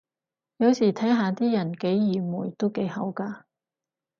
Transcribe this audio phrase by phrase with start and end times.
[0.57, 3.45] 有時睇下啲人幾愚昧都幾好咖